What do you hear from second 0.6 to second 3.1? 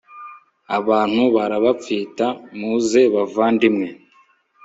abantu arabapfita, muze